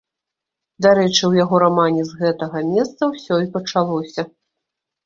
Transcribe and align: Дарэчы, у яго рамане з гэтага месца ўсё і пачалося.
Дарэчы, 0.85 1.21
у 1.27 1.29
яго 1.43 1.61
рамане 1.65 2.01
з 2.09 2.25
гэтага 2.25 2.65
месца 2.73 3.01
ўсё 3.15 3.35
і 3.47 3.51
пачалося. 3.55 4.21